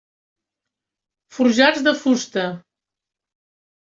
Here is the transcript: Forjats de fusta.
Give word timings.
Forjats 1.37 1.83
de 1.87 1.93
fusta. 2.05 2.47